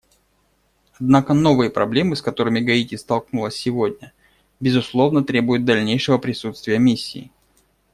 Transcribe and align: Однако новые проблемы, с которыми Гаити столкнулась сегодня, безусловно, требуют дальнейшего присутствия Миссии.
Однако 0.99 1.35
новые 1.35 1.69
проблемы, 1.69 2.15
с 2.15 2.23
которыми 2.23 2.59
Гаити 2.59 2.95
столкнулась 2.95 3.53
сегодня, 3.55 4.11
безусловно, 4.59 5.23
требуют 5.23 5.63
дальнейшего 5.63 6.17
присутствия 6.17 6.79
Миссии. 6.79 7.29